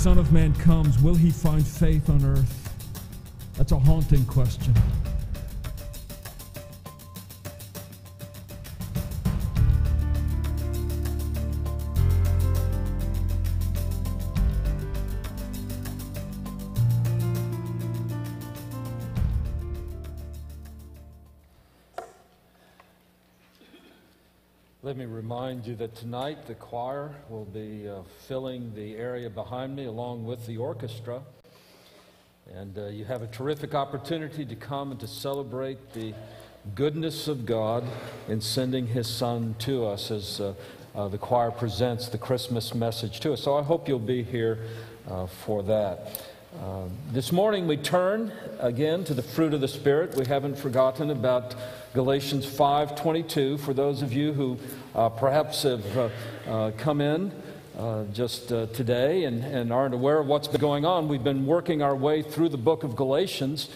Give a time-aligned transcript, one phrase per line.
[0.00, 2.74] Son of Man comes, will he find faith on earth?
[3.58, 4.72] That's a haunting question.
[25.50, 30.24] Remind you that tonight the choir will be uh, filling the area behind me along
[30.24, 31.20] with the orchestra.
[32.54, 36.14] And uh, you have a terrific opportunity to come and to celebrate the
[36.76, 37.82] goodness of God
[38.28, 40.54] in sending His Son to us as uh,
[40.94, 43.42] uh the choir presents the Christmas message to us.
[43.42, 44.68] So I hope you'll be here
[45.08, 46.29] uh, for that.
[46.58, 50.16] Uh, this morning we turn again to the fruit of the Spirit.
[50.16, 51.54] We haven't forgotten about
[51.94, 54.58] Galatians 5:22 for those of you who
[54.92, 56.08] uh, perhaps have uh,
[56.48, 57.30] uh come in
[57.78, 61.06] uh, just uh, today and, and aren't aware of what's been going on.
[61.06, 63.68] We've been working our way through the book of Galatians,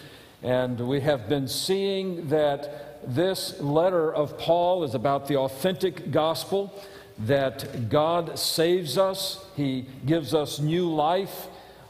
[0.43, 6.77] and we have been seeing that this letter of Paul is about the authentic gospel
[7.19, 11.47] that God saves us, He gives us new life.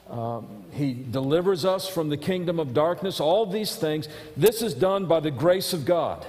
[0.10, 4.08] Um, he delivers us from the kingdom of darkness, all these things.
[4.38, 6.26] This is done by the grace of God.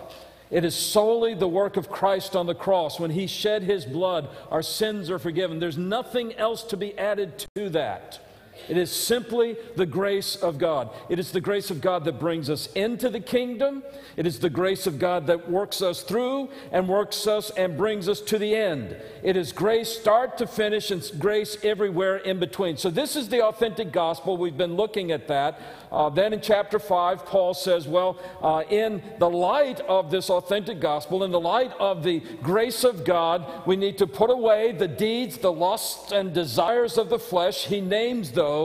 [0.51, 3.01] It is solely the work of Christ on the cross.
[3.01, 5.59] When He shed His blood, our sins are forgiven.
[5.59, 8.21] There's nothing else to be added to that.
[8.69, 10.91] It is simply the grace of God.
[11.09, 13.83] It is the grace of God that brings us into the kingdom.
[14.17, 18.09] It is the grace of God that works us through and works us and brings
[18.09, 18.97] us to the end.
[19.23, 22.77] It is grace start to finish and grace everywhere in between.
[22.77, 24.37] So, this is the authentic gospel.
[24.37, 25.61] We've been looking at that.
[25.93, 30.81] Uh, then in chapter 5, Paul says, Well, uh, in the light of this authentic
[30.81, 34.89] gospel, in the light of the grace of God, we need to put away the
[34.89, 37.67] deeds, the lusts, and desires of the flesh.
[37.67, 38.56] He names those.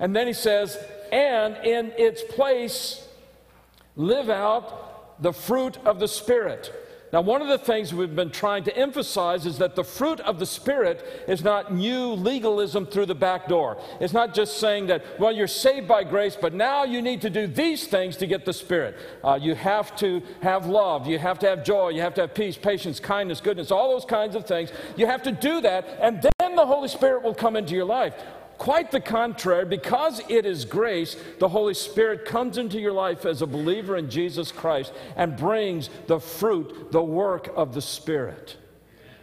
[0.00, 0.78] And then he says,
[1.12, 3.06] And in its place,
[3.96, 6.72] live out the fruit of the Spirit.
[7.14, 10.40] Now, one of the things we've been trying to emphasize is that the fruit of
[10.40, 13.80] the Spirit is not new legalism through the back door.
[14.00, 17.30] It's not just saying that, well, you're saved by grace, but now you need to
[17.30, 18.96] do these things to get the Spirit.
[19.22, 22.34] Uh, you have to have love, you have to have joy, you have to have
[22.34, 24.72] peace, patience, kindness, goodness, all those kinds of things.
[24.96, 28.14] You have to do that, and then the Holy Spirit will come into your life.
[28.58, 33.42] Quite the contrary, because it is grace, the Holy Spirit comes into your life as
[33.42, 38.56] a believer in Jesus Christ and brings the fruit, the work of the Spirit.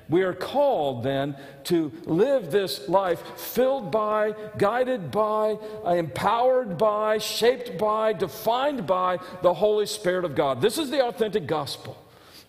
[0.10, 7.78] We are called then to live this life filled by, guided by, empowered by, shaped
[7.78, 10.62] by, defined by the Holy Spirit of God.
[10.62, 11.98] This is the authentic gospel.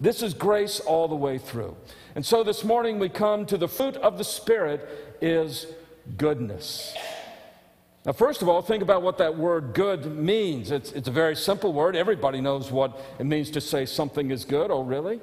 [0.01, 1.77] This is grace all the way through.
[2.17, 5.67] And so this morning we come to the fruit of the Spirit is
[6.17, 6.95] goodness.
[8.05, 10.73] Now, first of all, think about what that word good means.
[10.73, 11.95] It's, it's a very simple word.
[11.95, 14.71] Everybody knows what it means to say something is good.
[14.71, 15.21] Oh, really?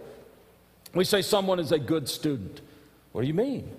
[0.93, 2.61] We say someone is a good student.
[3.11, 3.69] What do you mean?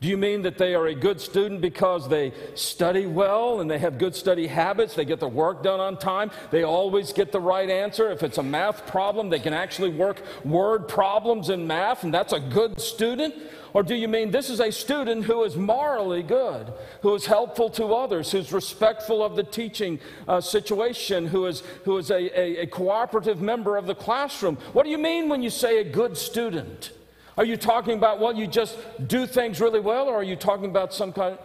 [0.00, 3.78] Do you mean that they are a good student because they study well and they
[3.78, 4.94] have good study habits?
[4.94, 6.30] They get their work done on time?
[6.50, 8.10] They always get the right answer?
[8.10, 12.34] If it's a math problem, they can actually work word problems in math, and that's
[12.34, 13.34] a good student?
[13.76, 16.72] Or do you mean this is a student who is morally good,
[17.02, 21.98] who is helpful to others, who's respectful of the teaching uh, situation, who is, who
[21.98, 24.56] is a, a, a cooperative member of the classroom?
[24.72, 26.92] What do you mean when you say a good student?
[27.36, 28.78] Are you talking about, well, you just
[29.08, 31.38] do things really well, or are you talking about some kind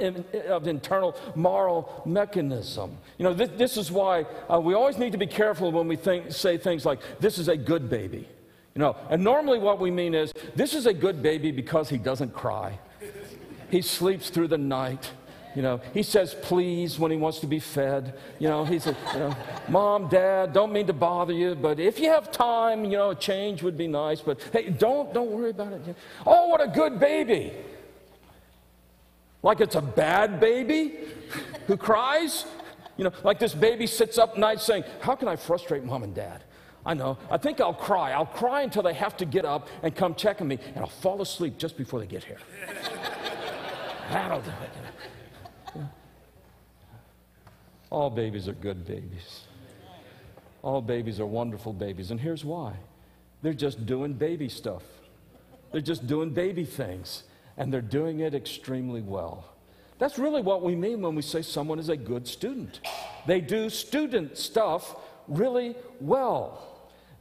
[0.47, 2.97] of internal moral mechanism?
[3.17, 5.97] You know, this, this is why uh, we always need to be careful when we
[5.97, 8.29] think, say things like, this is a good baby.
[8.75, 11.97] You know, and normally what we mean is this is a good baby because he
[11.97, 12.79] doesn't cry.
[13.69, 15.11] He sleeps through the night.
[15.55, 18.17] You know, he says please when he wants to be fed.
[18.39, 19.35] You know, he says, you know,
[19.67, 23.15] Mom, Dad, don't mean to bother you, but if you have time, you know, a
[23.15, 24.21] change would be nice.
[24.21, 25.95] But hey, don't don't worry about it.
[26.25, 27.51] Oh, what a good baby!
[29.43, 30.93] Like it's a bad baby
[31.67, 32.46] who cries.
[32.97, 36.13] You know, like this baby sits up night saying, How can I frustrate mom and
[36.13, 36.43] dad?
[36.85, 37.17] I know.
[37.29, 38.11] I think I'll cry.
[38.11, 40.87] I'll cry until they have to get up and come check on me, and I'll
[40.87, 42.39] fall asleep just before they get here.
[44.09, 44.81] That'll do it.
[47.91, 49.41] All babies are good babies.
[50.63, 52.09] All babies are wonderful babies.
[52.09, 52.73] And here's why
[53.41, 54.84] they're just doing baby stuff,
[55.72, 57.23] they're just doing baby things,
[57.57, 59.45] and they're doing it extremely well.
[59.99, 62.79] That's really what we mean when we say someone is a good student.
[63.27, 64.95] They do student stuff
[65.27, 66.71] really well.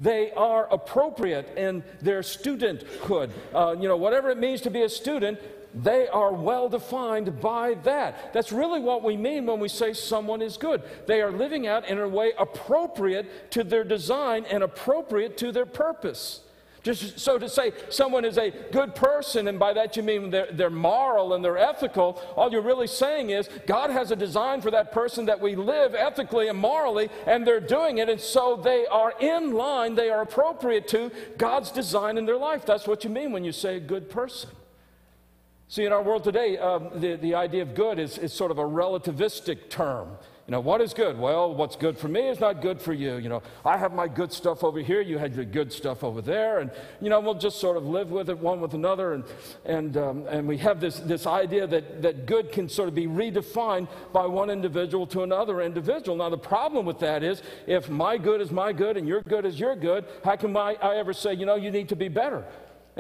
[0.00, 3.30] They are appropriate in their studenthood.
[3.54, 5.38] Uh, you know, whatever it means to be a student,
[5.74, 8.32] they are well defined by that.
[8.32, 10.82] That's really what we mean when we say someone is good.
[11.06, 15.66] They are living out in a way appropriate to their design and appropriate to their
[15.66, 16.40] purpose.
[16.82, 20.48] Just so to say someone is a good person, and by that you mean they're,
[20.50, 24.70] they're, moral and they're ethical, all you're really saying is God has a design for
[24.70, 28.86] that person that we live ethically and morally, and they're doing it, and so they
[28.86, 32.64] are in line, they are appropriate to God's design in their life.
[32.64, 34.50] That's what you mean when you say a good person.
[35.68, 38.58] See, in our world today, um, the, the idea of good is, is sort of
[38.58, 40.16] a relativistic term.
[40.50, 41.16] You know, what is good?
[41.16, 43.18] Well, what's good for me is not good for you.
[43.18, 46.20] You know, I have my good stuff over here, you had your good stuff over
[46.20, 49.12] there, and, you know, we'll just sort of live with it one with another.
[49.12, 49.24] And,
[49.64, 53.06] and, um, and we have this, this idea that, that good can sort of be
[53.06, 56.16] redefined by one individual to another individual.
[56.16, 59.44] Now, the problem with that is if my good is my good and your good
[59.44, 62.08] is your good, how can I, I ever say, you know, you need to be
[62.08, 62.44] better?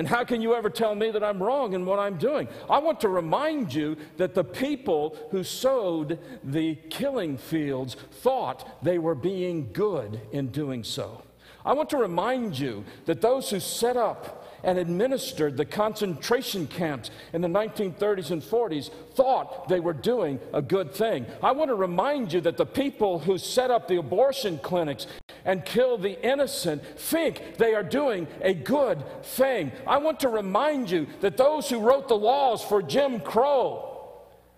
[0.00, 2.48] And how can you ever tell me that I'm wrong in what I'm doing?
[2.70, 8.96] I want to remind you that the people who sowed the killing fields thought they
[8.96, 11.22] were being good in doing so.
[11.66, 17.10] I want to remind you that those who set up and administered the concentration camps
[17.32, 21.26] in the 1930s and 40s thought they were doing a good thing.
[21.42, 25.06] I want to remind you that the people who set up the abortion clinics
[25.44, 29.72] and kill the innocent think they are doing a good thing.
[29.86, 33.86] I want to remind you that those who wrote the laws for Jim Crow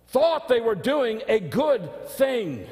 [0.08, 2.66] thought they were doing a good thing.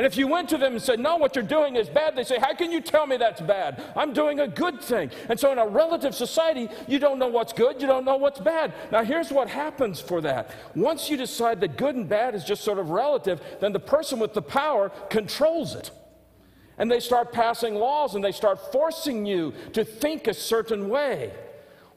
[0.00, 2.24] And if you went to them and said, No, what you're doing is bad, they
[2.24, 3.82] say, How can you tell me that's bad?
[3.94, 5.10] I'm doing a good thing.
[5.28, 8.40] And so in a relative society, you don't know what's good, you don't know what's
[8.40, 8.72] bad.
[8.90, 10.52] Now, here's what happens for that.
[10.74, 14.18] Once you decide that good and bad is just sort of relative, then the person
[14.18, 15.90] with the power controls it.
[16.78, 21.30] And they start passing laws and they start forcing you to think a certain way.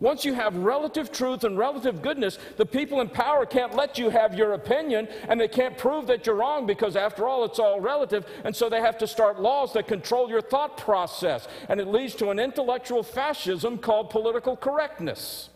[0.03, 4.09] Once you have relative truth and relative goodness, the people in power can't let you
[4.09, 7.79] have your opinion and they can't prove that you're wrong because, after all, it's all
[7.79, 8.25] relative.
[8.44, 11.47] And so they have to start laws that control your thought process.
[11.69, 15.50] And it leads to an intellectual fascism called political correctness.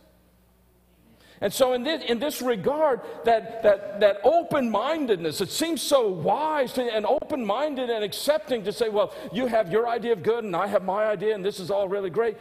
[1.41, 6.07] And so, in this, in this regard, that, that, that open mindedness, it seems so
[6.07, 10.23] wise to, and open minded and accepting to say, well, you have your idea of
[10.23, 12.37] good and I have my idea, and this is all really great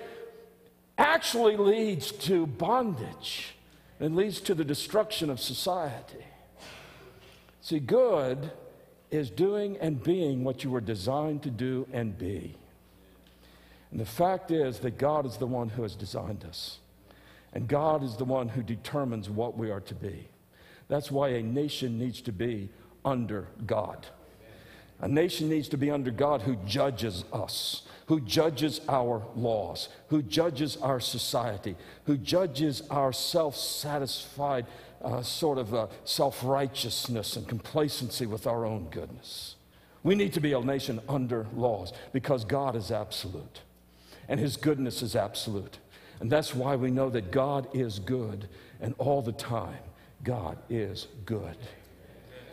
[0.99, 3.55] actually leads to bondage
[4.01, 6.25] and leads to the destruction of society.
[7.61, 8.53] See, good
[9.11, 12.57] is doing and being what you were designed to do and be.
[13.91, 16.79] And the fact is that God is the one who has designed us,
[17.53, 20.29] and God is the one who determines what we are to be.
[20.89, 22.69] That's why a nation needs to be
[23.05, 24.07] under God.
[25.01, 30.23] A nation needs to be under God who judges us who judges our laws, who
[30.23, 34.67] judges our society, who judges our self satisfied
[35.03, 39.57] uh, sort of uh, self righteousness and complacency with our own goodness.
[40.03, 43.61] We need to be a nation under laws because God is absolute
[44.29, 45.79] and His goodness is absolute.
[46.21, 48.49] And that's why we know that God is good,
[48.81, 49.79] and all the time,
[50.23, 51.57] God is good.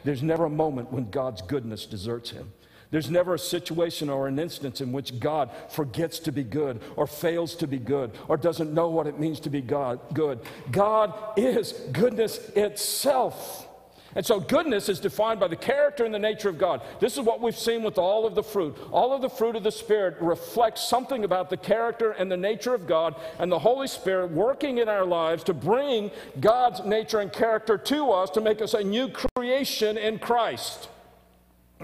[0.04, 2.52] There's never a moment when God's goodness deserts Him.
[2.94, 7.08] There's never a situation or an instance in which God forgets to be good or
[7.08, 10.40] fails to be good or doesn't know what it means to be God, good.
[10.72, 13.68] God is goodness itself.
[14.14, 16.84] And so, goodness is defined by the character and the nature of God.
[17.00, 18.78] This is what we've seen with all of the fruit.
[18.92, 22.76] All of the fruit of the Spirit reflects something about the character and the nature
[22.76, 27.34] of God, and the Holy Spirit working in our lives to bring God's nature and
[27.34, 30.90] character to us to make us a new creation in Christ.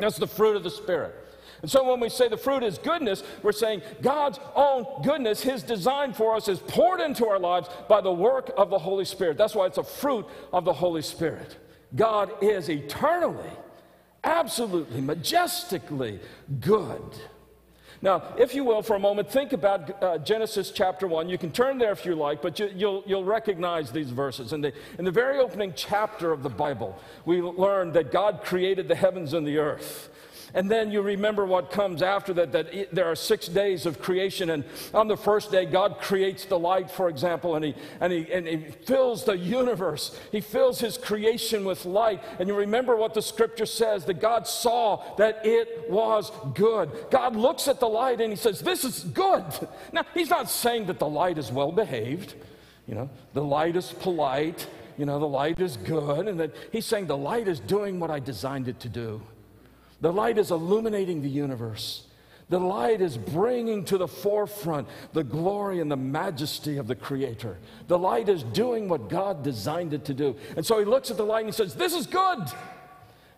[0.01, 1.15] That's the fruit of the Spirit.
[1.62, 5.62] And so when we say the fruit is goodness, we're saying God's own goodness, His
[5.62, 9.38] design for us, is poured into our lives by the work of the Holy Spirit.
[9.38, 11.58] That's why it's a fruit of the Holy Spirit.
[11.96, 13.50] God is eternally,
[14.24, 16.20] absolutely, majestically
[16.62, 17.15] good.
[18.01, 21.27] Now, if you will, for a moment, think about uh, Genesis chapter 1.
[21.27, 24.53] You can turn there if you like, but you, will you'll, you'll recognize these verses.
[24.53, 28.88] In the, in the very opening chapter of the Bible, we learn that God created
[28.88, 30.10] the heavens and the earth.
[30.53, 34.50] And then you remember what comes after that, that there are six days of creation.
[34.50, 34.63] And
[34.94, 38.48] on the first day, God creates the light, for example, and he, and, he, and
[38.48, 40.20] he fills the universe.
[40.32, 42.22] He fills his creation with light.
[42.39, 46.89] And you remember what the scripture says that God saw that it was good.
[47.12, 49.44] God looks at the light and he says, This is good.
[49.91, 52.36] Now, he's not saying that the light is well behaved,
[52.88, 56.27] you know, the light is polite, you know, the light is good.
[56.27, 59.22] And that he's saying the light is doing what I designed it to do.
[60.01, 62.03] The light is illuminating the universe.
[62.50, 67.58] The light is bringing to the forefront the glory and the majesty of the Creator.
[67.88, 70.36] The light is doing what God designed it to do.
[70.58, 72.39] And so he looks at the light and he says, This is good.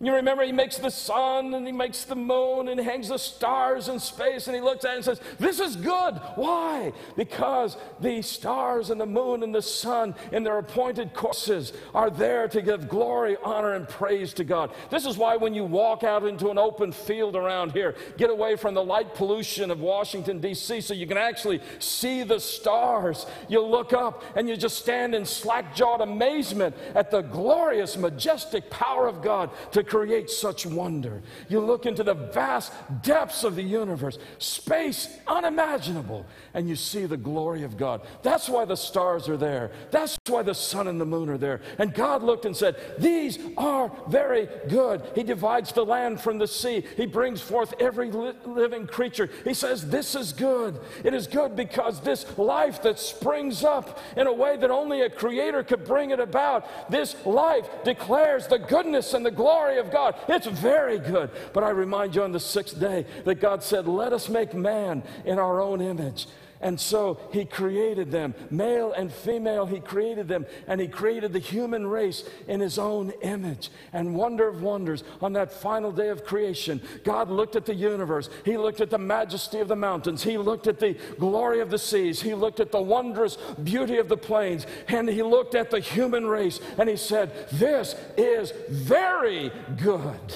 [0.01, 3.87] You remember he makes the sun and he makes the moon and hangs the stars
[3.87, 6.15] in space and he looks at it and says, This is good.
[6.35, 6.91] Why?
[7.15, 12.47] Because the stars and the moon and the sun in their appointed courses are there
[12.47, 14.71] to give glory, honor, and praise to God.
[14.89, 18.55] This is why when you walk out into an open field around here, get away
[18.55, 23.27] from the light pollution of Washington, D.C., so you can actually see the stars.
[23.47, 28.67] You look up and you just stand in slack jawed amazement at the glorious, majestic
[28.71, 31.21] power of God to creates such wonder.
[31.49, 32.71] You look into the vast
[33.01, 38.07] depths of the universe, space unimaginable, and you see the glory of God.
[38.23, 39.71] That's why the stars are there.
[39.91, 41.61] That's why the sun and the moon are there.
[41.77, 45.03] And God looked and said, These are very good.
[45.15, 49.29] He divides the land from the sea, He brings forth every li- living creature.
[49.43, 50.79] He says, This is good.
[51.03, 55.09] It is good because this life that springs up in a way that only a
[55.09, 60.15] creator could bring it about, this life declares the goodness and the glory of God.
[60.27, 61.29] It's very good.
[61.53, 65.03] But I remind you on the sixth day that God said, Let us make man
[65.25, 66.27] in our own image.
[66.61, 71.39] And so he created them, male and female, he created them, and he created the
[71.39, 73.69] human race in his own image.
[73.93, 78.29] And wonder of wonders, on that final day of creation, God looked at the universe,
[78.45, 81.79] he looked at the majesty of the mountains, he looked at the glory of the
[81.79, 85.79] seas, he looked at the wondrous beauty of the plains, and he looked at the
[85.79, 90.35] human race, and he said, This is very good.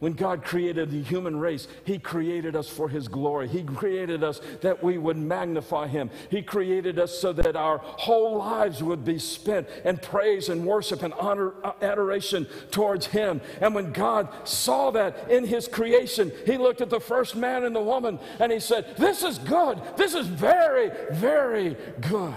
[0.00, 3.48] When God created the human race, He created us for His glory.
[3.48, 6.10] He created us that we would magnify Him.
[6.30, 11.02] He created us so that our whole lives would be spent in praise and worship
[11.02, 13.40] and honor, uh, adoration towards Him.
[13.60, 17.74] And when God saw that in His creation, He looked at the first man and
[17.74, 19.80] the woman and He said, This is good.
[19.96, 22.34] This is very, very good.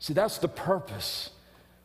[0.00, 1.30] See, that's the purpose.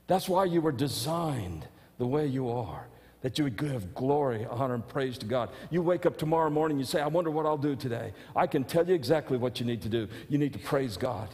[0.08, 1.68] That's why you were designed
[2.00, 2.88] the way you are
[3.22, 5.50] that you would give glory, honor, and praise to God.
[5.70, 8.14] You wake up tomorrow morning, you say, I wonder what I'll do today.
[8.36, 10.08] I can tell you exactly what you need to do.
[10.30, 11.30] You need to praise God.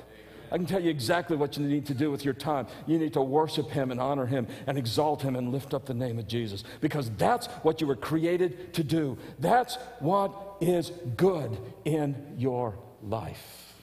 [0.51, 2.67] I can tell you exactly what you need to do with your time.
[2.85, 5.93] You need to worship Him and honor Him and exalt Him and lift up the
[5.93, 9.17] name of Jesus because that's what you were created to do.
[9.39, 13.73] That's what is good in your life.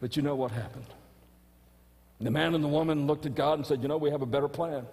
[0.00, 0.86] But you know what happened?
[2.20, 4.26] The man and the woman looked at God and said, You know, we have a
[4.26, 4.86] better plan.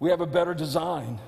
[0.00, 1.20] We have a better design.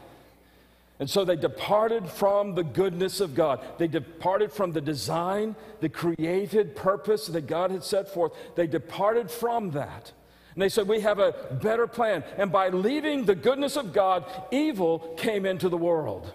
[0.98, 3.60] And so they departed from the goodness of God.
[3.78, 8.32] They departed from the design, the created purpose that God had set forth.
[8.56, 10.12] They departed from that.
[10.54, 12.24] And they said, We have a better plan.
[12.36, 16.32] And by leaving the goodness of God, evil came into the world.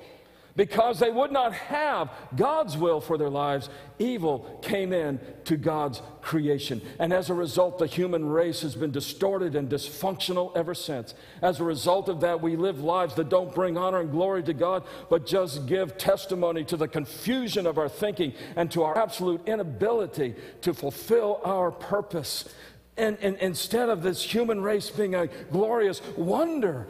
[0.57, 6.01] Because they would not have God's will for their lives, evil came in to God's
[6.21, 6.81] creation.
[6.97, 11.13] And as a result, the human race has been distorted and dysfunctional ever since.
[11.43, 14.53] As a result of that, we live lives that don't bring honor and glory to
[14.53, 19.47] God, but just give testimony to the confusion of our thinking and to our absolute
[19.47, 22.49] inability to fulfill our purpose.
[22.97, 26.87] And, and instead of this human race being a glorious wonder,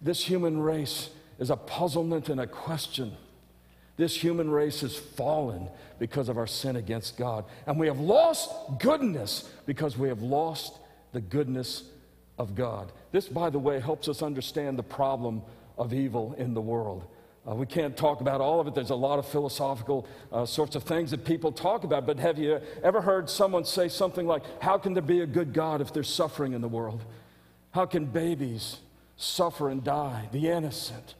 [0.00, 1.10] this human race
[1.40, 3.16] is a puzzlement and a question.
[3.96, 5.68] This human race has fallen
[5.98, 7.44] because of our sin against God.
[7.66, 10.78] And we have lost goodness because we have lost
[11.12, 11.84] the goodness
[12.38, 12.92] of God.
[13.10, 15.42] This, by the way, helps us understand the problem
[15.76, 17.04] of evil in the world.
[17.48, 18.74] Uh, we can't talk about all of it.
[18.74, 22.06] There's a lot of philosophical uh, sorts of things that people talk about.
[22.06, 25.54] But have you ever heard someone say something like, How can there be a good
[25.54, 27.02] God if there's suffering in the world?
[27.70, 28.78] How can babies
[29.16, 31.14] suffer and die, the innocent?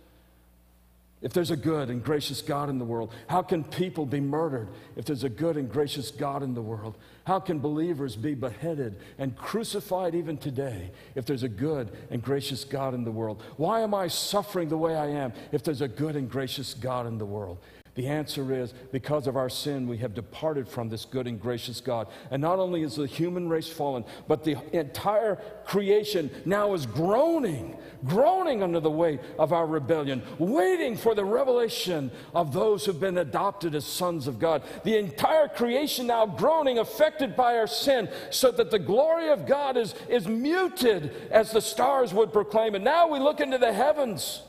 [1.23, 3.12] If there's a good and gracious God in the world?
[3.29, 6.97] How can people be murdered if there's a good and gracious God in the world?
[7.25, 12.65] How can believers be beheaded and crucified even today if there's a good and gracious
[12.65, 13.43] God in the world?
[13.57, 17.07] Why am I suffering the way I am if there's a good and gracious God
[17.07, 17.59] in the world?
[18.00, 21.83] The answer is because of our sin, we have departed from this good and gracious
[21.83, 22.07] God.
[22.30, 27.76] And not only is the human race fallen, but the entire creation now is groaning,
[28.07, 33.19] groaning under the weight of our rebellion, waiting for the revelation of those who've been
[33.19, 34.62] adopted as sons of God.
[34.83, 39.76] The entire creation now groaning, affected by our sin, so that the glory of God
[39.76, 42.75] is, is muted as the stars would proclaim.
[42.75, 44.40] And now we look into the heavens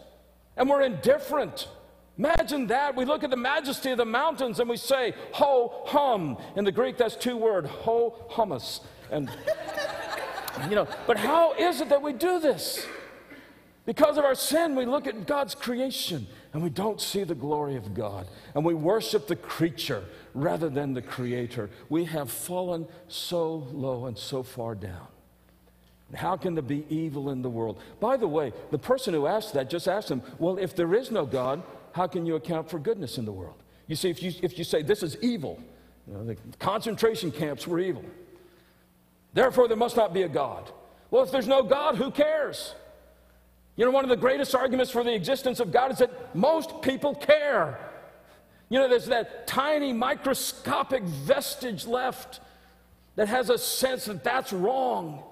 [0.56, 1.68] and we're indifferent.
[2.22, 2.96] Imagine that.
[2.96, 6.38] We look at the majesty of the mountains and we say, ho hum.
[6.56, 8.82] In the Greek, that's two words, ho hummus.
[9.10, 9.28] And,
[10.70, 12.86] you know, but how is it that we do this?
[13.88, 17.76] Because of our sin, we look at God's creation and we don't see the glory
[17.76, 20.04] of God, and we worship the creature
[20.36, 25.08] rather than the creator, we have fallen so low and so far down.
[26.14, 27.80] How can there be evil in the world?
[28.00, 31.10] By the way, the person who asked that just asked him, Well, if there is
[31.10, 33.62] no God, how can you account for goodness in the world?
[33.88, 35.62] You see, if you, if you say this is evil,
[36.08, 38.06] you know, the concentration camps were evil.
[39.34, 40.72] Therefore, there must not be a God.
[41.10, 42.76] Well, if there's no God, who cares?
[43.76, 46.82] You know, one of the greatest arguments for the existence of God is that most
[46.82, 47.80] people care.
[48.70, 52.40] You know, there's that tiny microscopic vestige left
[53.16, 55.24] that has a sense that that's wrong.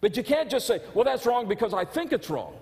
[0.00, 2.54] But you can't just say, well, that's wrong because I think it's wrong,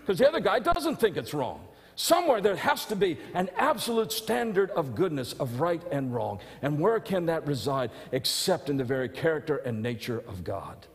[0.00, 1.60] because the other guy doesn't think it's wrong.
[1.94, 6.40] Somewhere there has to be an absolute standard of goodness, of right and wrong.
[6.62, 10.86] And where can that reside except in the very character and nature of God?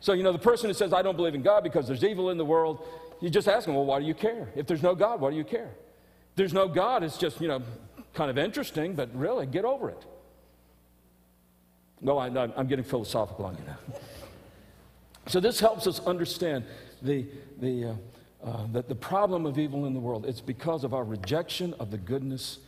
[0.00, 2.30] So, you know, the person who says, I don't believe in God because there's evil
[2.30, 2.86] in the world,
[3.20, 4.48] you just ask them, well, why do you care?
[4.56, 5.70] If there's no God, why do you care?
[6.30, 7.62] If there's no God, it's just, you know,
[8.14, 10.04] kind of interesting, but really, get over it.
[12.00, 13.78] No, I, am getting philosophical on you now.
[15.26, 16.64] So, this helps us understand
[17.02, 17.26] the,
[17.60, 17.94] the, uh,
[18.44, 20.24] uh, that the problem of evil in the world.
[20.26, 22.58] It's because of our rejection of the goodness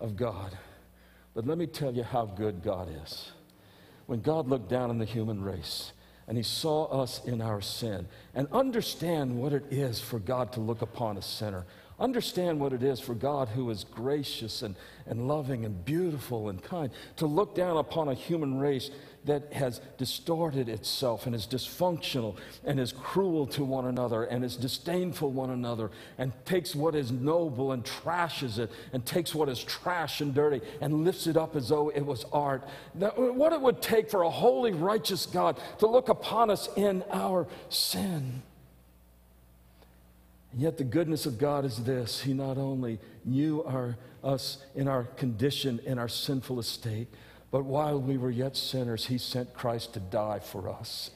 [0.00, 0.56] of God.
[1.34, 3.32] But let me tell you how good God is.
[4.06, 5.92] When God looked down on the human race
[6.26, 10.60] and he saw us in our sin, and understand what it is for God to
[10.60, 11.66] look upon a sinner
[11.98, 14.74] Understand what it is for God, who is gracious and,
[15.06, 18.90] and loving and beautiful and kind, to look down upon a human race
[19.24, 24.56] that has distorted itself and is dysfunctional and is cruel to one another and is
[24.56, 29.62] disdainful one another and takes what is noble and trashes it and takes what is
[29.62, 32.68] trash and dirty and lifts it up as though it was art.
[32.94, 37.46] what it would take for a holy, righteous God to look upon us in our
[37.68, 38.42] sin.
[40.54, 44.86] And yet, the goodness of God is this He not only knew our, us in
[44.86, 47.08] our condition, in our sinful estate,
[47.50, 51.10] but while we were yet sinners, He sent Christ to die for us.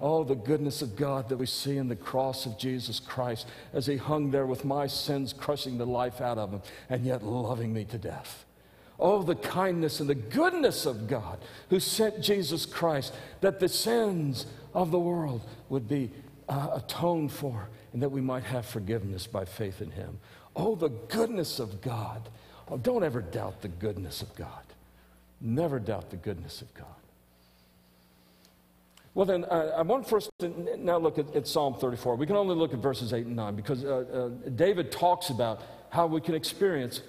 [0.00, 3.86] Oh, the goodness of God that we see in the cross of Jesus Christ as
[3.86, 7.72] He hung there with my sins crushing the life out of Him and yet loving
[7.72, 8.44] me to death.
[9.00, 14.46] Oh, the kindness and the goodness of God who sent Jesus Christ that the sins
[14.72, 16.12] of the world would be
[16.48, 20.18] uh, atoned for and that we might have forgiveness by faith in him.
[20.56, 22.28] Oh, the goodness of God.
[22.68, 24.64] Oh, don't ever doubt the goodness of God.
[25.40, 26.86] Never doubt the goodness of God.
[29.14, 32.16] Well, then, uh, I want first to now look at, at, Psalm 34.
[32.16, 34.04] We can only look at verses 8 and 9 because uh,
[34.44, 37.00] uh, David talks about how we can experience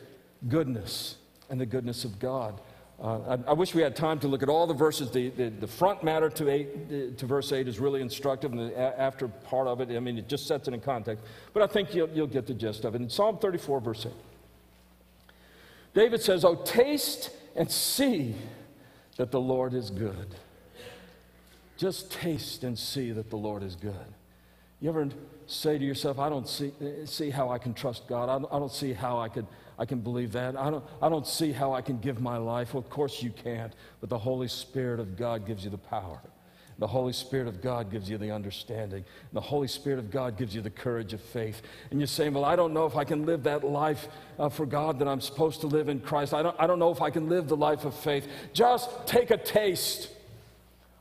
[0.47, 1.15] goodness
[1.49, 2.61] and the goodness of God.
[3.01, 5.11] Uh, I, I, wish we had time to look at all the verses.
[5.11, 8.99] The, the, the front matter to, eight, to verse 8 is really instructive, and the
[8.99, 11.25] after part of it, I mean, it just sets it in context.
[11.53, 13.01] But I think you'll, you'll get the gist of it.
[13.01, 14.13] In Psalm 34, verse 8,
[15.93, 18.35] David says, Oh, taste and see
[19.17, 20.35] that the Lord is good.
[21.77, 23.93] Just taste and see that the Lord is good.
[24.79, 25.09] You ever
[25.47, 26.71] say to yourself, I don't see,
[27.05, 28.29] see how I can trust God?
[28.29, 30.55] I don't, I don't see how I could I can believe that.
[30.55, 32.73] I don't, I don't see how I can give my life.
[32.73, 36.21] Well, of course you can't, but the Holy Spirit of God gives you the power.
[36.77, 39.05] The Holy Spirit of God gives you the understanding.
[39.31, 41.61] The Holy Spirit of God gives you the courage of faith.
[41.89, 44.65] And you're saying, Well, I don't know if I can live that life uh, for
[44.65, 46.33] God that I'm supposed to live in Christ.
[46.33, 48.27] I don't, I don't know if I can live the life of faith.
[48.51, 50.09] Just take a taste.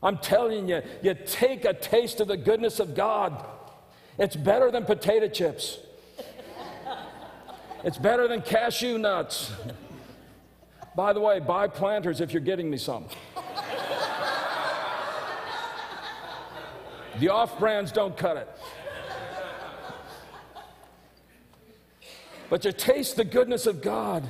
[0.00, 3.44] I'm telling you, you take a taste of the goodness of God.
[4.16, 5.78] It's better than potato chips.
[7.84, 9.52] It's better than cashew nuts.
[10.96, 13.06] By the way, buy planters if you're getting me some.
[17.20, 18.48] The off brands don't cut it.
[22.48, 24.28] But you taste the goodness of God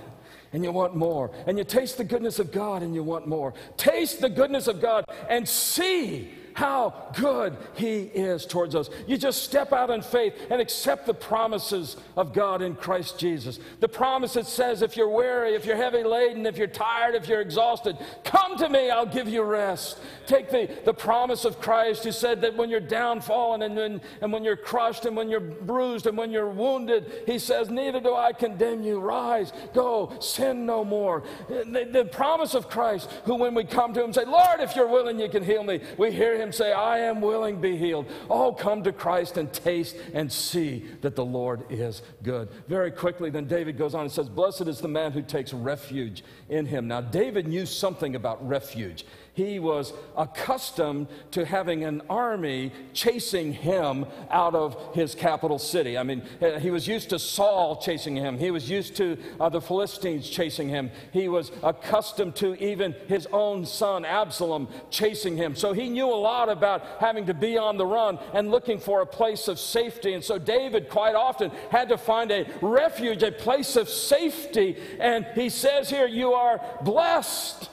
[0.53, 1.31] and you want more.
[1.47, 3.55] And you taste the goodness of God and you want more.
[3.77, 8.89] Taste the goodness of God and see how good He is towards us.
[9.07, 13.59] You just step out in faith and accept the promises of God in Christ Jesus.
[13.81, 17.29] The promise that says, if you're weary, if you're heavy laden, if you're tired, if
[17.29, 19.99] you're exhausted, come to me, I'll give you rest.
[20.27, 24.33] Take the, the promise of Christ who said that when you're downfallen and when, and
[24.33, 28.15] when you're crushed and when you're bruised and when you're wounded, He says, Neither do
[28.15, 29.01] I condemn you.
[29.01, 31.25] Rise, go, sin no more.
[31.49, 34.89] The, the promise of Christ, who when we come to Him say, Lord, if you're
[34.89, 38.07] willing, you can heal me, we hear Him him say, I am willing, be healed.
[38.31, 42.49] Oh, come to Christ and taste and see that the Lord is good.
[42.69, 46.23] Very quickly, then David goes on and says, Blessed is the man who takes refuge
[46.49, 46.87] in him.
[46.87, 49.05] Now, David knew something about refuge.
[49.35, 55.99] He was accustomed to having an army chasing him out of his capital city.
[55.99, 56.23] I mean,
[56.61, 60.69] he was used to Saul chasing him, he was used to uh, the Philistines chasing
[60.69, 65.57] him, he was accustomed to even his own son Absalom chasing him.
[65.57, 69.01] So he knew a lot about having to be on the run and looking for
[69.01, 70.15] a place of safety.
[70.15, 74.77] And so David quite often had to find a refuge, a place of safety.
[75.01, 77.71] And he says here, You are blessed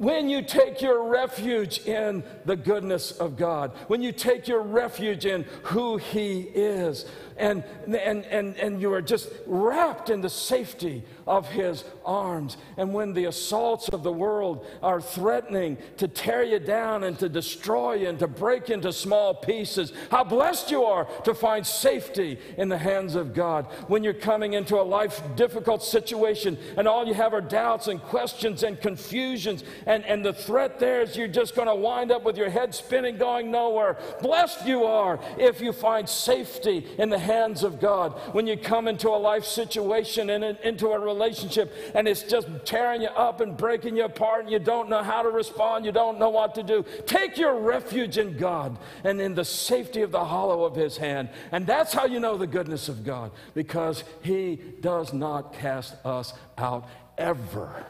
[0.00, 5.26] when you take your refuge in the goodness of God, when you take your refuge
[5.26, 7.04] in who He is,
[7.40, 12.58] and, and, and, and you are just wrapped in the safety of His arms.
[12.76, 17.28] And when the assaults of the world are threatening to tear you down and to
[17.28, 22.38] destroy you and to break into small pieces, how blessed you are to find safety
[22.58, 23.64] in the hands of God.
[23.88, 28.02] When you're coming into a life difficult situation and all you have are doubts and
[28.02, 32.22] questions and confusions, and, and the threat there is you're just going to wind up
[32.22, 33.96] with your head spinning, going nowhere.
[34.20, 38.12] Blessed you are if you find safety in the hands of God.
[38.32, 43.02] When you come into a life situation and into a relationship and it's just tearing
[43.02, 46.18] you up and breaking you apart and you don't know how to respond, you don't
[46.18, 46.84] know what to do.
[47.06, 51.28] Take your refuge in God and in the safety of the hollow of His hand.
[51.52, 56.34] And that's how you know the goodness of God because He does not cast us
[56.58, 57.86] out ever,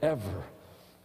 [0.00, 0.44] ever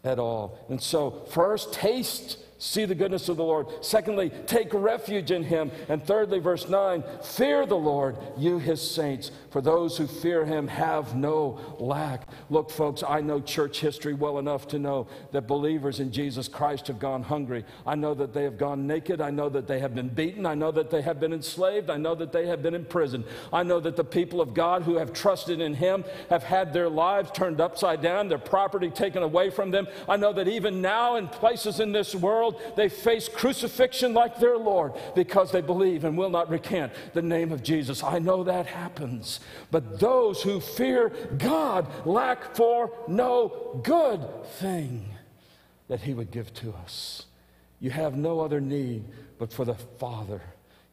[0.04, 0.66] at all.
[0.70, 3.68] And so, first, taste see the goodness of the Lord.
[3.82, 5.72] Secondly, take refuge in him.
[5.88, 10.68] And thirdly, verse 9, fear the Lord, you his saints, for those who fear him
[10.68, 12.28] have no lack.
[12.50, 16.88] Look, folks, I know church history well enough to know that believers in Jesus Christ
[16.88, 17.66] have gone hungry.
[17.88, 19.22] I know that they have gone naked.
[19.22, 20.46] I know that they have been beaten.
[20.46, 21.90] I know that they have been enslaved.
[21.90, 23.24] I know that they have been imprisoned.
[23.54, 26.90] I know that the people of God who have trusted in him have had their
[26.90, 29.88] lives turned upside down, their property taken away from them.
[30.10, 34.58] I know that even now in places in this world, they face crucifixion like their
[34.58, 38.04] Lord because they believe and will not recant the name of Jesus.
[38.04, 39.40] I know that happens.
[39.72, 45.06] But those who fear God lack for no good thing
[45.88, 47.26] that He would give to us.
[47.80, 49.06] You have no other need
[49.38, 50.42] but for the Father.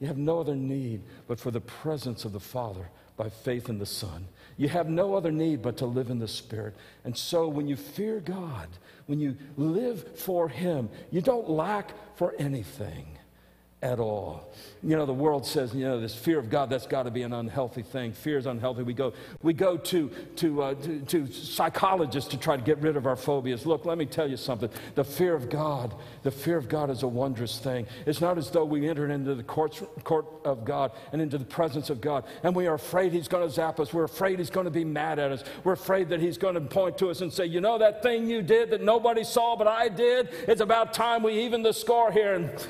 [0.01, 3.79] You have no other need but for the presence of the Father by faith in
[3.79, 4.29] the Son.
[4.57, 6.75] You have no other need but to live in the Spirit.
[7.05, 8.69] And so when you fear God,
[9.07, 13.16] when you live for Him, you don't lack for anything
[13.87, 14.53] at all.
[14.83, 17.23] You know, the world says, you know, this fear of God, that's got to be
[17.23, 18.13] an unhealthy thing.
[18.13, 18.83] Fear is unhealthy.
[18.83, 22.97] We go, we go to, to, uh, to, to, psychologists to try to get rid
[22.97, 23.65] of our phobias.
[23.65, 24.69] Look, let me tell you something.
[24.95, 27.87] The fear of God, the fear of God is a wondrous thing.
[28.07, 31.45] It's not as though we entered into the courts, court of God and into the
[31.45, 33.93] presence of God and we are afraid He's going to zap us.
[33.93, 35.45] We're afraid He's going to be mad at us.
[35.65, 38.29] We're afraid that He's going to point to us and say, you know, that thing
[38.29, 40.29] you did that nobody saw but I did?
[40.49, 42.35] It's about time we even the score here.
[42.35, 42.67] And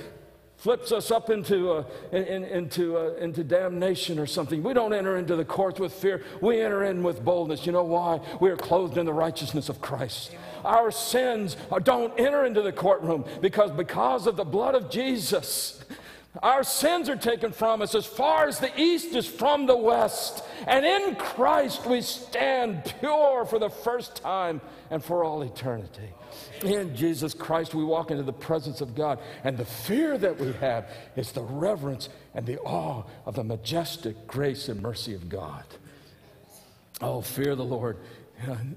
[0.66, 4.64] flips us up into, uh, in, into, uh, into damnation or something.
[4.64, 6.24] We don't enter into the courts with fear.
[6.42, 7.66] We enter in with boldness.
[7.66, 8.18] You know why?
[8.40, 10.32] We are clothed in the righteousness of Christ.
[10.64, 15.84] Our sins don't enter into the courtroom because because of the blood of Jesus,
[16.42, 20.42] our sins are taken from us as far as the east is from the west.
[20.66, 26.10] And in Christ we stand pure for the first time and for all eternity.
[26.62, 29.18] In Jesus Christ we walk into the presence of God.
[29.44, 34.26] And the fear that we have is the reverence and the awe of the majestic
[34.26, 35.64] grace and mercy of God.
[37.00, 37.98] Oh, fear the Lord.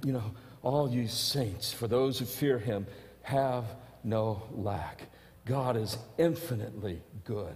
[0.05, 2.85] You know, all you saints, for those who fear him,
[3.21, 3.65] have
[4.03, 5.03] no lack.
[5.49, 7.55] God is infinitely good.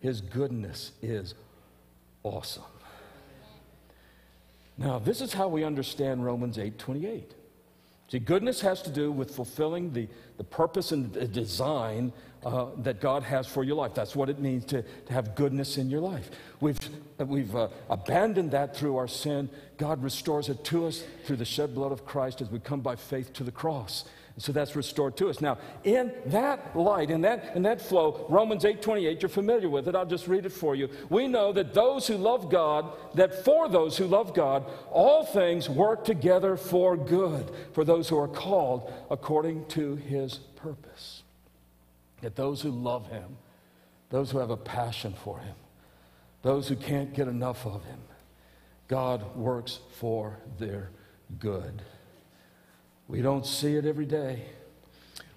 [0.00, 1.34] His goodness is
[2.22, 2.62] awesome.
[4.78, 7.34] Now, this is how we understand Romans 8 28.
[8.10, 12.14] See, goodness has to do with fulfilling the, the purpose and the design
[12.46, 13.92] uh, that God has for your life.
[13.92, 16.30] That's what it means to, to have goodness in your life.
[16.60, 16.78] We've,
[17.18, 19.50] we've uh, abandoned that through our sin.
[19.76, 22.96] God restores it to us through the shed blood of Christ as we come by
[22.96, 24.06] faith to the cross.
[24.38, 25.40] So that's restored to us.
[25.40, 29.88] Now, in that light, in that, in that flow, Romans 8 28, you're familiar with
[29.88, 29.96] it.
[29.96, 30.88] I'll just read it for you.
[31.10, 35.68] We know that those who love God, that for those who love God, all things
[35.68, 41.24] work together for good, for those who are called according to his purpose.
[42.20, 43.38] That those who love him,
[44.10, 45.56] those who have a passion for him,
[46.42, 48.00] those who can't get enough of him,
[48.86, 50.90] God works for their
[51.40, 51.82] good.
[53.08, 54.44] We don't see it every day.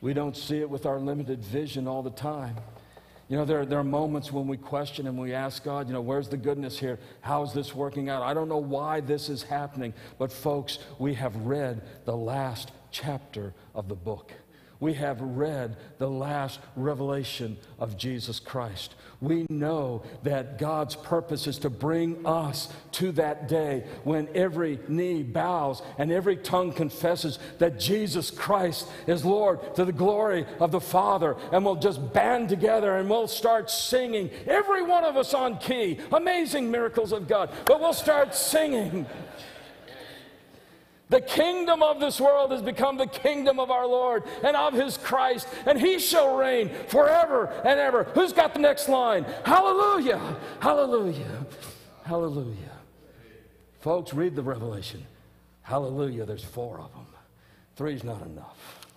[0.02, 2.58] We don't see it with our limited vision all the time.
[3.30, 6.02] You know, there, there are moments when we question and we ask God, you know,
[6.02, 7.00] where's the goodness here?
[7.22, 8.24] How is this working out?
[8.24, 9.94] I don't know why this is happening.
[10.18, 14.34] But, folks, we have read the last chapter of the book.
[14.82, 18.96] We have read the last revelation of Jesus Christ.
[19.22, 25.22] We know that God's purpose is to bring us to that day when every knee
[25.22, 30.82] bows and every tongue confesses that Jesus Christ is Lord to the glory of the
[30.82, 31.38] Father.
[31.52, 36.00] And we'll just band together and we'll start singing, every one of us on key.
[36.12, 37.52] Amazing miracles of God.
[37.68, 39.06] But we'll start singing.
[41.12, 44.98] The kingdom of this world has become the kingdom of our Lord and of his
[44.98, 48.06] Christ, and he shall reign forever and ever.
[48.06, 49.26] Who's got the next line?
[49.44, 50.38] Hallelujah!
[50.62, 51.46] Hallelujah!
[52.06, 52.78] Hallelujah.
[53.82, 55.06] Folks, read the Revelation.
[55.64, 57.06] Hallelujah, there's four of them.
[57.76, 58.88] Three's not enough.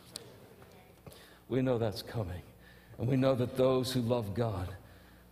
[1.48, 2.42] We know that's coming.
[2.96, 4.68] And we know that those who love God,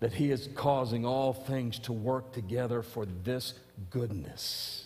[0.00, 3.54] that He is causing all things to work together for this
[3.90, 4.81] goodness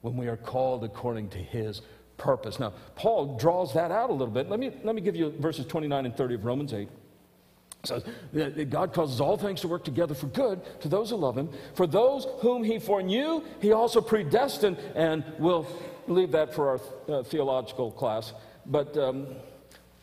[0.00, 1.82] when we are called according to his
[2.16, 2.58] purpose.
[2.58, 4.48] Now, Paul draws that out a little bit.
[4.48, 6.88] Let me, let me give you verses 29 and 30 of Romans 8.
[7.80, 11.16] It says that God causes all things to work together for good to those who
[11.16, 11.48] love him.
[11.74, 15.66] For those whom he foreknew, he also predestined, and we'll
[16.08, 18.32] leave that for our uh, theological class.
[18.66, 19.28] But um,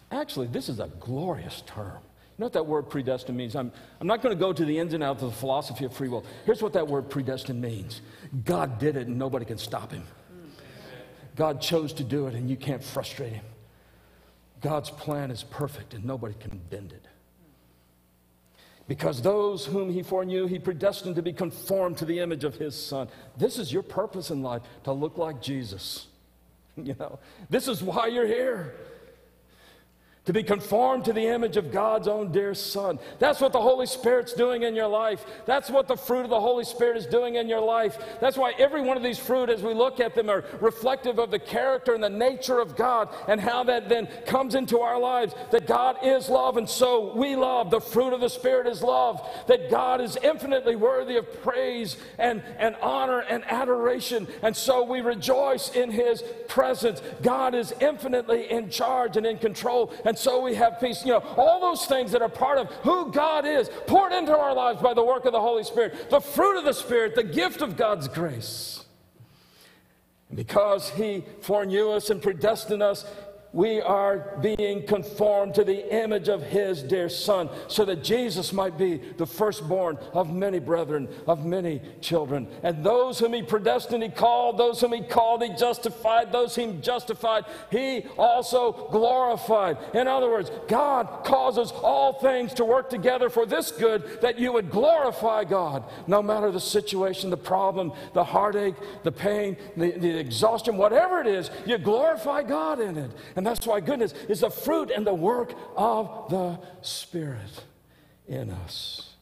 [0.10, 1.98] actually, this is a glorious term.
[2.38, 3.56] You know what that word predestined means?
[3.56, 3.72] I'm,
[4.02, 6.10] I'm not going to go to the ins and outs of the philosophy of free
[6.10, 6.26] will.
[6.46, 8.02] Here's what that word predestined means
[8.44, 10.04] God did it and nobody can stop him.
[11.38, 13.46] God chose to do it and you can't frustrate him.
[14.60, 17.06] God's plan is perfect and nobody can bend it.
[18.88, 22.76] Because those whom he foreknew, he predestined to be conformed to the image of his
[22.76, 23.08] son.
[23.38, 26.08] This is your purpose in life, to look like Jesus.
[26.78, 27.20] You know,
[27.50, 28.76] this is why you're here
[30.26, 33.00] to be conformed to the image of God's own dear Son.
[33.20, 35.24] That's what the Holy Spirit's doing in your life.
[35.46, 37.98] That's what the fruit of the Holy Spirit is doing in your life.
[38.20, 41.30] That's why every one of these fruit, as we look at them, are reflective of
[41.30, 45.36] the character and the nature of God and how that then comes into our lives.
[45.52, 47.70] That God is love, and so we love.
[47.70, 49.22] The fruit of the Spirit is love.
[49.48, 55.02] That God is infinitely worthy of praise and, and honor and adoration, and so we
[55.02, 57.02] rejoice in His presence.
[57.22, 59.94] God is infinitely in charge and in control.
[60.04, 61.04] And and so we have peace.
[61.04, 64.54] You know, all those things that are part of who God is poured into our
[64.54, 67.62] lives by the work of the Holy Spirit, the fruit of the Spirit, the gift
[67.62, 68.86] of God's grace.
[70.30, 73.04] And because He foreknew us and predestined us,
[73.56, 78.78] we are being conformed to the image of his dear son, so that Jesus might
[78.78, 82.50] be the firstborn of many brethren, of many children.
[82.64, 86.74] And those whom he predestined, he called, those whom he called, he justified, those whom
[86.74, 89.78] he justified, he also glorified.
[89.94, 94.52] In other words, God causes all things to work together for this good, that you
[94.52, 100.20] would glorify God, no matter the situation, the problem, the heartache, the pain, the, the
[100.20, 103.12] exhaustion, whatever it is, you glorify God in it.
[103.38, 107.64] And and that's why goodness is the fruit and the work of the Spirit
[108.28, 109.14] in us.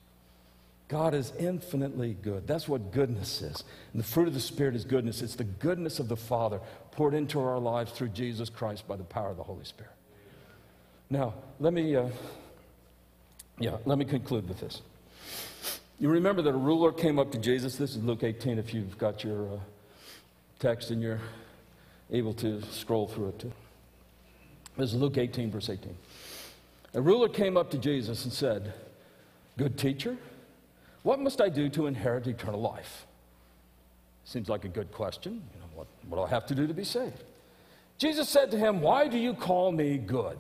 [0.88, 2.47] God is infinitely good.
[2.47, 3.65] That's what goodness is.
[3.91, 5.21] And the fruit of the Spirit is goodness.
[5.21, 9.03] It's the goodness of the Father poured into our lives through Jesus Christ by the
[9.03, 9.91] power of the Holy Spirit.
[11.09, 12.07] Now, let me, uh,
[13.59, 14.81] yeah, let me conclude with this.
[15.99, 17.75] You remember that a ruler came up to Jesus.
[17.75, 19.57] This is Luke 18, if you've got your uh,
[20.59, 21.19] text and you're
[22.09, 23.51] able to scroll through it too.
[24.77, 25.95] This is Luke 18, verse 18.
[26.95, 28.73] A ruler came up to Jesus and said,
[29.57, 30.17] Good teacher,
[31.03, 33.05] what must I do to inherit eternal life?
[34.25, 35.33] Seems like a good question.
[35.53, 37.23] You know, what, what do I have to do to be saved?
[37.97, 40.38] Jesus said to him, Why do you call me good?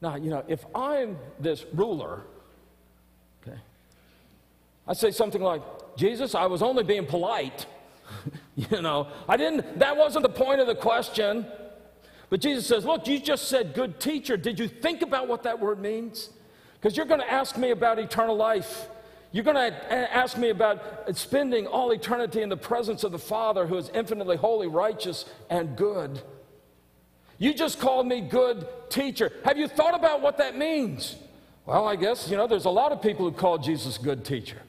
[0.00, 2.22] Now, you know, if I'm this ruler,
[3.42, 3.58] okay,
[4.86, 5.62] I say something like,
[5.96, 7.66] Jesus, I was only being polite.
[8.56, 11.46] you know, I didn't, that wasn't the point of the question.
[12.28, 14.36] But Jesus says, Look, you just said good teacher.
[14.36, 16.30] Did you think about what that word means?
[16.74, 18.88] Because you're going to ask me about eternal life.
[19.32, 23.66] You're going to ask me about spending all eternity in the presence of the Father
[23.66, 26.22] who is infinitely holy, righteous, and good.
[27.38, 29.30] You just called me good teacher.
[29.44, 31.16] Have you thought about what that means?
[31.66, 34.62] Well, I guess, you know, there's a lot of people who call Jesus good teacher.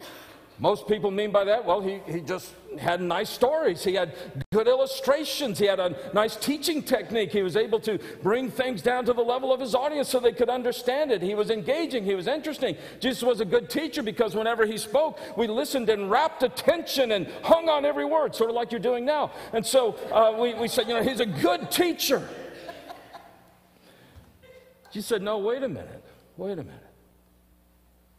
[0.59, 3.83] Most people mean by that, well, he, he just had nice stories.
[3.83, 4.15] He had
[4.51, 5.59] good illustrations.
[5.59, 7.31] He had a nice teaching technique.
[7.31, 10.31] He was able to bring things down to the level of his audience so they
[10.31, 11.21] could understand it.
[11.21, 12.05] He was engaging.
[12.05, 12.75] He was interesting.
[12.99, 17.27] Jesus was a good teacher because whenever he spoke, we listened and rapt attention and
[17.43, 19.31] hung on every word, sort of like you're doing now.
[19.53, 22.27] And so uh, we, we said, you know, he's a good teacher.
[24.89, 26.03] She said, no, wait a minute.
[26.35, 26.73] Wait a minute.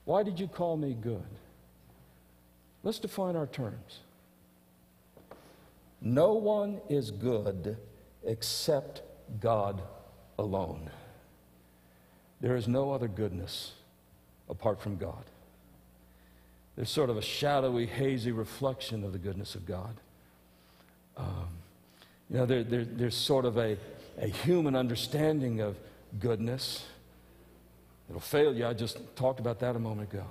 [0.04, 1.37] Why did you call me good?
[2.88, 3.98] Let's define our terms.
[6.00, 7.76] No one is good
[8.24, 9.02] except
[9.40, 9.82] God
[10.38, 10.88] alone.
[12.40, 13.72] There is no other goodness
[14.48, 15.22] apart from God.
[16.76, 19.94] There's sort of a shadowy, hazy reflection of the goodness of God.
[21.18, 21.48] Um,
[22.30, 23.76] you know, there, there, there's sort of a,
[24.18, 25.76] a human understanding of
[26.18, 26.86] goodness.
[28.08, 28.66] It'll fail you.
[28.66, 30.24] I just talked about that a moment ago.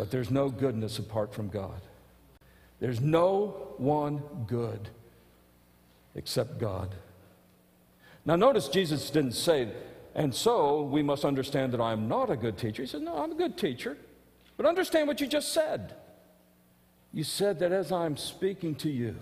[0.00, 1.78] But there's no goodness apart from God.
[2.80, 4.88] There's no one good
[6.14, 6.94] except God.
[8.24, 9.68] Now, notice Jesus didn't say,
[10.14, 12.80] and so we must understand that I'm not a good teacher.
[12.80, 13.98] He said, No, I'm a good teacher.
[14.56, 15.94] But understand what you just said.
[17.12, 19.16] You said that as I'm speaking to you,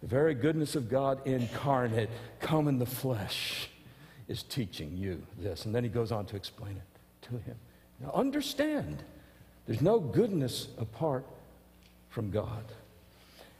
[0.00, 3.68] the very goodness of God incarnate, come in the flesh,
[4.26, 5.66] is teaching you this.
[5.66, 7.54] And then he goes on to explain it to him.
[8.00, 9.04] Now, understand,
[9.66, 11.24] there's no goodness apart
[12.10, 12.64] from God.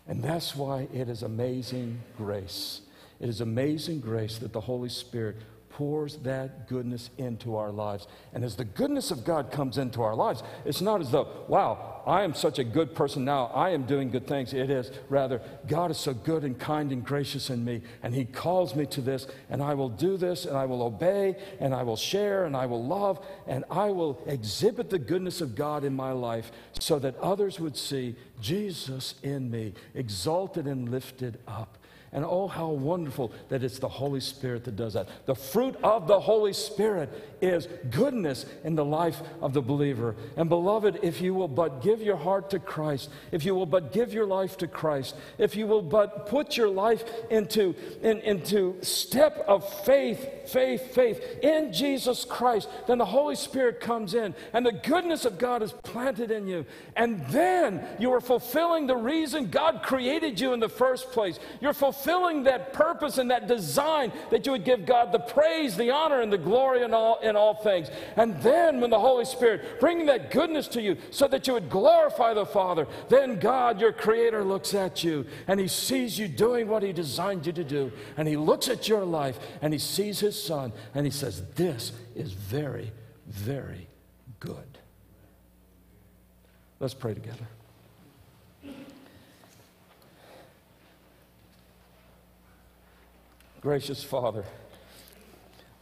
[0.07, 2.83] And that's why it is amazing grace.
[3.21, 5.37] It is amazing grace that the Holy Spirit
[5.71, 8.07] pours that goodness into our lives.
[8.33, 11.94] And as the goodness of God comes into our lives, it's not as though, wow,
[12.07, 14.53] I am such a good person now, I am doing good things.
[14.53, 18.25] It is rather, God is so good and kind and gracious in me, and He
[18.25, 21.83] calls me to this, and I will do this, and I will obey, and I
[21.83, 25.95] will share, and I will love, and I will exhibit the goodness of God in
[25.95, 31.79] my life so that others would see Jesus in me, exalted and lifted up.
[32.15, 35.09] And oh, how wonderful that it's the Holy Spirit that does that.
[35.27, 37.11] The fruit of the Holy Spirit
[37.43, 40.15] is goodness in the life of the believer.
[40.37, 43.93] And beloved, if you will but give your heart to Christ, if you will but
[43.93, 48.77] give your life to Christ, if you will but put your life into, in, into
[48.83, 54.65] step of faith, faith, faith in Jesus Christ, then the Holy Spirit comes in and
[54.65, 56.65] the goodness of God is planted in you.
[56.97, 61.39] And then you are fulfilling the reason God created you in the first place.
[61.61, 65.77] You're fulfilling fulfilling that purpose and that design that you would give God the praise,
[65.77, 67.89] the honor, and the glory in all, in all things.
[68.17, 71.71] And then, when the Holy Spirit bringing that goodness to you so that you would
[71.71, 76.69] glorify the Father, then God, your Creator, looks at you and He sees you doing
[76.69, 77.93] what He designed you to do.
[78.17, 81.93] And He looks at your life and He sees His Son and He says, This
[82.15, 82.93] is very,
[83.27, 83.89] very
[84.41, 84.79] good.
[86.81, 87.47] Let's pray together.
[93.61, 94.45] Gracious Father,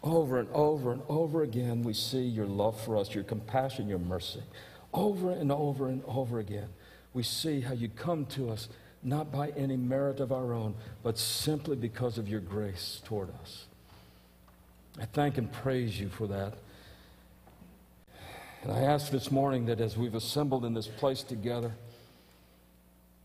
[0.04, 3.98] over and over and over again, we see your love for us, your compassion, your
[3.98, 4.42] mercy.
[4.92, 6.68] Over and over and over again,
[7.14, 8.68] we see how you come to us
[9.02, 13.66] not by any merit of our own, but simply because of your grace toward us.
[15.00, 16.54] I thank and praise you for that.
[18.62, 21.72] And I ask this morning that as we've assembled in this place together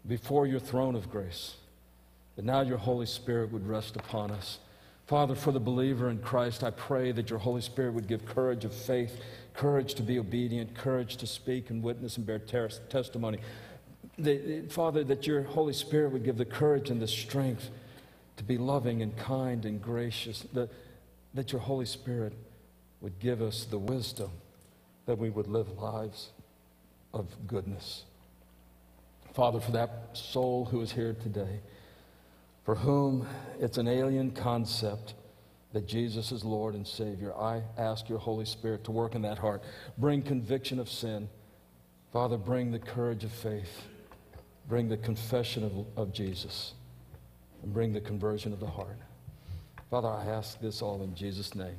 [0.08, 1.56] before your throne of grace,
[2.36, 4.58] that now your Holy Spirit would rest upon us.
[5.08, 8.66] Father, for the believer in Christ, I pray that your Holy Spirit would give courage
[8.66, 9.22] of faith,
[9.54, 13.40] courage to be obedient, courage to speak and witness and bear ter- testimony.
[14.70, 17.70] Father, that your Holy Spirit would give the courage and the strength
[18.36, 20.46] to be loving and kind and gracious.
[20.52, 20.70] That,
[21.34, 22.34] that your Holy Spirit
[23.00, 24.32] would give us the wisdom
[25.06, 26.32] that we would live lives
[27.14, 28.04] of goodness.
[29.34, 31.62] Father, for that soul who is here today,
[32.68, 33.26] for whom
[33.62, 35.14] it's an alien concept
[35.72, 39.38] that Jesus is Lord and Savior, I ask your Holy Spirit to work in that
[39.38, 39.64] heart.
[39.98, 41.30] Bring conviction of sin.
[42.12, 43.84] Father, bring the courage of faith.
[44.68, 46.74] Bring the confession of, of Jesus.
[47.64, 49.00] And bring the conversion of the heart.
[49.90, 51.78] Father, I ask this all in Jesus' name.